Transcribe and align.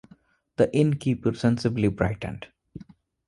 The 0.55 0.75
innkeeper 0.75 1.35
sensibly 1.35 1.87
brightened. 1.87 2.47